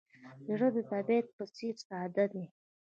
[0.47, 2.45] زړه د طبیعت په څېر ساده دی.